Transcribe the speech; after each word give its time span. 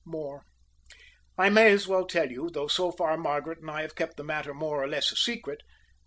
"More. 0.03 0.45
I 1.37 1.51
may 1.51 1.71
as 1.71 1.87
well 1.87 2.07
tell 2.07 2.31
you, 2.31 2.49
though 2.49 2.65
so 2.65 2.91
far 2.91 3.15
Margaret 3.17 3.59
and 3.59 3.69
I 3.69 3.83
have 3.83 3.93
kept 3.93 4.17
the 4.17 4.23
matter 4.23 4.51
more 4.51 4.81
or 4.81 4.87
less 4.87 5.11
a 5.11 5.15
secret. 5.15 5.61